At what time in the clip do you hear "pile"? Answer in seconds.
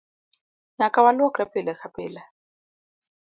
1.53-1.71, 1.95-2.21